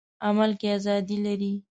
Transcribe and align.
عمل 0.27 0.51
کې 0.59 0.67
ازادي 0.77 1.17
لري. 1.25 1.53